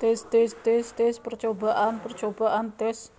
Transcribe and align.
tes 0.00 0.22
tes 0.30 0.54
tes 0.64 0.92
tes 0.92 1.18
percobaan 1.18 2.00
percobaan 2.04 2.72
tes. 2.76 3.10